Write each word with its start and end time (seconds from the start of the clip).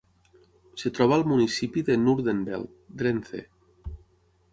Es 0.77 0.85
troba 0.99 1.13
al 1.17 1.25
municipi 1.31 1.83
de 1.89 1.97
Noordenveld, 2.05 2.73
Drenthe. 3.03 3.43